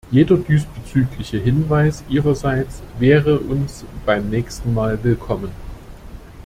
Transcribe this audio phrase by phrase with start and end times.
[0.09, 5.51] Jeder diesbezügliche Hinweis Ihrerseits wäre uns beim nächsten Mal willkommen.